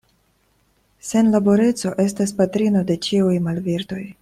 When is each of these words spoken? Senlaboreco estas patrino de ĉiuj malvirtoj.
Senlaboreco 1.09 1.93
estas 2.05 2.35
patrino 2.41 2.83
de 2.91 2.97
ĉiuj 3.09 3.37
malvirtoj. 3.51 4.05